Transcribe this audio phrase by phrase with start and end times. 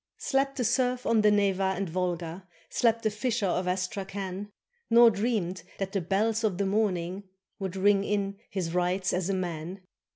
[0.17, 4.55] Slept the serf on the Neva and Volga, Slept the fisher of Astrakhan, 209 RUSSIA
[4.89, 7.25] Nor dreamed that the bells of the morning
[7.59, 9.81] Would ring in his rights as a man.